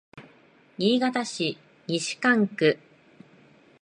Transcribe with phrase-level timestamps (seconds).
[0.79, 2.79] 新潟市西蒲区